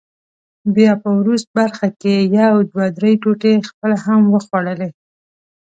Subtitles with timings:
[0.75, 4.89] بیا په وروست برخه کې یې یو دوه درې ټوټې خپله هم وخوړلې.